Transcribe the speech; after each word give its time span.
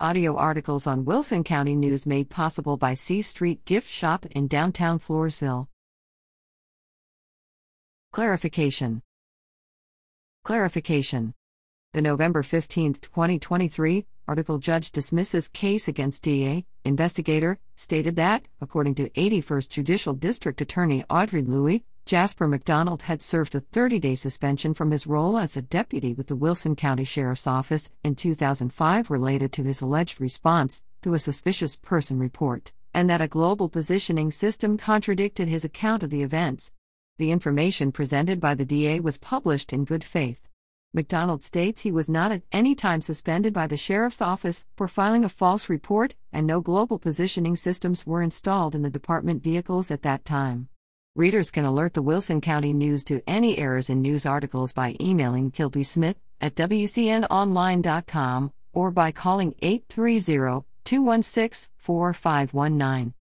Audio 0.00 0.34
articles 0.34 0.88
on 0.88 1.04
Wilson 1.04 1.44
County 1.44 1.76
News 1.76 2.04
made 2.04 2.28
possible 2.28 2.76
by 2.76 2.94
C 2.94 3.22
Street 3.22 3.64
Gift 3.64 3.88
Shop 3.88 4.26
in 4.26 4.48
downtown 4.48 4.98
Floresville. 4.98 5.68
Clarification. 8.12 9.02
Clarification. 10.42 11.32
The 11.92 12.02
November 12.02 12.42
15, 12.42 12.94
2023, 12.94 14.04
article 14.26 14.58
judge 14.58 14.90
dismisses 14.90 15.46
case 15.46 15.86
against 15.86 16.24
DA, 16.24 16.66
investigator, 16.84 17.60
stated 17.76 18.16
that, 18.16 18.48
according 18.60 18.96
to 18.96 19.10
81st 19.10 19.68
Judicial 19.68 20.12
District 20.12 20.60
Attorney 20.60 21.04
Audrey 21.08 21.42
Louis, 21.42 21.84
Jasper 22.06 22.46
McDonald 22.46 23.02
had 23.02 23.22
served 23.22 23.54
a 23.54 23.60
30 23.60 23.98
day 23.98 24.14
suspension 24.14 24.74
from 24.74 24.90
his 24.90 25.06
role 25.06 25.38
as 25.38 25.56
a 25.56 25.62
deputy 25.62 26.12
with 26.12 26.26
the 26.26 26.36
Wilson 26.36 26.76
County 26.76 27.04
Sheriff's 27.04 27.46
Office 27.46 27.88
in 28.02 28.14
2005 28.14 29.10
related 29.10 29.52
to 29.52 29.62
his 29.62 29.80
alleged 29.80 30.20
response 30.20 30.82
to 31.00 31.14
a 31.14 31.18
suspicious 31.18 31.76
person 31.76 32.18
report, 32.18 32.72
and 32.92 33.08
that 33.08 33.22
a 33.22 33.26
global 33.26 33.70
positioning 33.70 34.30
system 34.30 34.76
contradicted 34.76 35.48
his 35.48 35.64
account 35.64 36.02
of 36.02 36.10
the 36.10 36.22
events. 36.22 36.72
The 37.16 37.30
information 37.30 37.90
presented 37.90 38.38
by 38.38 38.54
the 38.54 38.66
DA 38.66 39.00
was 39.00 39.16
published 39.16 39.72
in 39.72 39.86
good 39.86 40.04
faith. 40.04 40.46
McDonald 40.92 41.42
states 41.42 41.82
he 41.82 41.90
was 41.90 42.10
not 42.10 42.30
at 42.30 42.42
any 42.52 42.74
time 42.74 43.00
suspended 43.00 43.54
by 43.54 43.66
the 43.66 43.78
Sheriff's 43.78 44.20
Office 44.20 44.62
for 44.76 44.88
filing 44.88 45.24
a 45.24 45.30
false 45.30 45.70
report, 45.70 46.16
and 46.34 46.46
no 46.46 46.60
global 46.60 46.98
positioning 46.98 47.56
systems 47.56 48.06
were 48.06 48.20
installed 48.20 48.74
in 48.74 48.82
the 48.82 48.90
department 48.90 49.42
vehicles 49.42 49.90
at 49.90 50.02
that 50.02 50.26
time. 50.26 50.68
Readers 51.16 51.52
can 51.52 51.64
alert 51.64 51.94
the 51.94 52.02
Wilson 52.02 52.40
County 52.40 52.72
News 52.72 53.04
to 53.04 53.22
any 53.24 53.56
errors 53.56 53.88
in 53.88 54.02
news 54.02 54.26
articles 54.26 54.72
by 54.72 54.96
emailing 55.00 55.52
Kilby 55.52 55.84
Smith 55.84 56.16
at 56.40 56.56
WCNOnline.com 56.56 58.50
or 58.72 58.90
by 58.90 59.12
calling 59.12 59.54
830 59.62 60.64
216 60.84 61.70
4519. 61.78 63.14